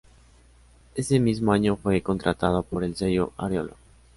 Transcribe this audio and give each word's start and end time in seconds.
Ese 0.95 1.19
mismo 1.19 1.51
año 1.53 1.75
fue 1.77 2.01
contratado 2.01 2.63
por 2.63 2.83
el 2.83 2.95
sello 2.95 3.33
Ariola. 3.37 3.75